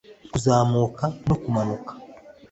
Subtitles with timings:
[0.31, 1.91] kuzamuka no kumanuka